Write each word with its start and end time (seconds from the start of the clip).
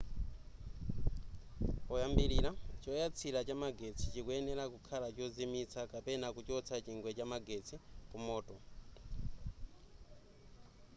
poyambilira 1.87 2.49
choyatsila 2.83 3.39
cha 3.47 3.55
magetsi 3.63 4.03
chikuyenela 4.13 4.63
kukhala 4.73 5.07
chozimitsa 5.17 5.79
kapena 5.91 6.27
kuchotsa 6.35 6.75
chingwe 6.85 7.11
cha 7.17 7.25
magetsi 7.33 7.75
ku 8.09 8.17
moto 8.27 8.55